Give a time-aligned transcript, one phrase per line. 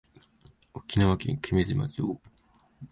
[0.73, 2.19] 沖縄県久米島町